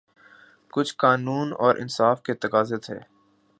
[0.73, 2.99] کچھ قانون اور انصاف کے تقاضے تھے۔